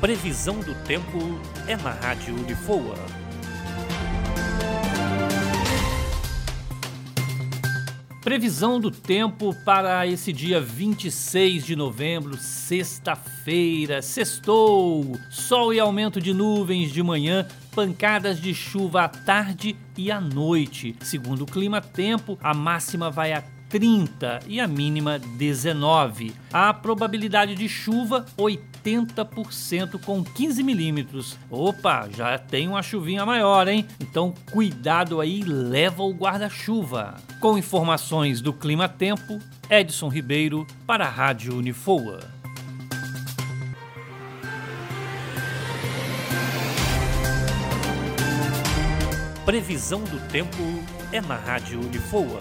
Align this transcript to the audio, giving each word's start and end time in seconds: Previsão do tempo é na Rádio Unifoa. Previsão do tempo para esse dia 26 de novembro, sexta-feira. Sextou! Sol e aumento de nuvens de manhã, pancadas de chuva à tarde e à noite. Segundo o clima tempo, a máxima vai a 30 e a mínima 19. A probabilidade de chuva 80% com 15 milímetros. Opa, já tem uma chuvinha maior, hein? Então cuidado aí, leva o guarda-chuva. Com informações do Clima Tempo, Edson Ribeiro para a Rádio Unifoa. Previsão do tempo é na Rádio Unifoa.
Previsão 0.00 0.60
do 0.60 0.76
tempo 0.86 1.18
é 1.66 1.76
na 1.76 1.90
Rádio 1.90 2.32
Unifoa. 2.32 2.94
Previsão 8.22 8.78
do 8.78 8.92
tempo 8.92 9.52
para 9.64 10.06
esse 10.06 10.32
dia 10.32 10.60
26 10.60 11.66
de 11.66 11.74
novembro, 11.74 12.36
sexta-feira. 12.36 14.00
Sextou! 14.00 15.18
Sol 15.32 15.74
e 15.74 15.80
aumento 15.80 16.20
de 16.20 16.32
nuvens 16.32 16.92
de 16.92 17.02
manhã, 17.02 17.44
pancadas 17.74 18.40
de 18.40 18.54
chuva 18.54 19.02
à 19.02 19.08
tarde 19.08 19.74
e 19.96 20.12
à 20.12 20.20
noite. 20.20 20.94
Segundo 21.00 21.42
o 21.42 21.46
clima 21.46 21.80
tempo, 21.80 22.38
a 22.40 22.54
máxima 22.54 23.10
vai 23.10 23.32
a 23.32 23.42
30 23.68 24.40
e 24.46 24.60
a 24.60 24.66
mínima 24.66 25.18
19. 25.18 26.34
A 26.52 26.72
probabilidade 26.72 27.54
de 27.54 27.68
chuva 27.68 28.24
80% 28.36 30.00
com 30.00 30.24
15 30.24 30.62
milímetros. 30.62 31.36
Opa, 31.50 32.08
já 32.14 32.38
tem 32.38 32.68
uma 32.68 32.82
chuvinha 32.82 33.24
maior, 33.26 33.68
hein? 33.68 33.86
Então 34.00 34.34
cuidado 34.50 35.20
aí, 35.20 35.42
leva 35.42 36.02
o 36.02 36.12
guarda-chuva. 36.12 37.16
Com 37.40 37.58
informações 37.58 38.40
do 38.40 38.52
Clima 38.52 38.88
Tempo, 38.88 39.38
Edson 39.70 40.08
Ribeiro 40.08 40.66
para 40.86 41.06
a 41.06 41.10
Rádio 41.10 41.56
Unifoa. 41.56 42.20
Previsão 49.44 50.04
do 50.04 50.20
tempo 50.28 50.58
é 51.10 51.22
na 51.22 51.36
Rádio 51.36 51.80
Unifoa. 51.80 52.38